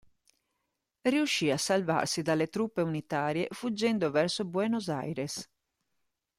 Riuscì 1.03 1.51
a 1.51 1.57
salvarsi 1.59 2.23
dalle 2.23 2.47
truppe 2.47 2.81
unitarie 2.81 3.49
fuggendo 3.51 4.09
verso 4.09 4.45
Buenos 4.45 4.89
Aires. 4.89 5.47